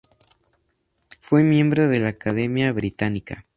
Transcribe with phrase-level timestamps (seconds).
[1.19, 3.45] Fue miembro de la Academia Británica.